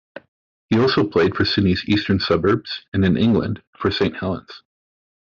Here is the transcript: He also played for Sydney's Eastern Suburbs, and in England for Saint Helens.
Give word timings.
He 0.71 0.79
also 0.79 1.07
played 1.07 1.35
for 1.35 1.45
Sydney's 1.45 1.87
Eastern 1.87 2.19
Suburbs, 2.19 2.87
and 2.91 3.05
in 3.05 3.15
England 3.17 3.61
for 3.77 3.91
Saint 3.91 4.15
Helens. 4.15 4.63